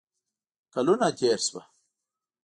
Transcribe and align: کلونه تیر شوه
کلونه 0.73 1.07
تیر 1.17 1.39
شوه 1.47 1.61